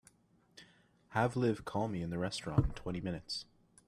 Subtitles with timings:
[1.09, 3.45] Have Liv call me in the restaurant in twenty minutes.